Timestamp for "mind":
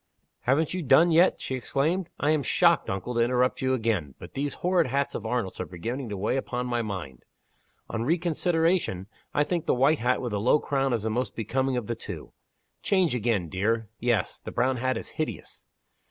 6.81-7.23